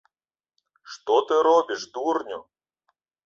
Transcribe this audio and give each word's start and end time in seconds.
Што 0.93 1.17
ты 1.31 1.37
робіш, 1.49 1.81
дурню?! 1.97 2.39